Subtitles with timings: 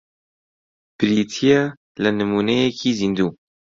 [0.97, 1.61] بریتییە
[2.03, 3.29] لە نموونەیەکی زیندوو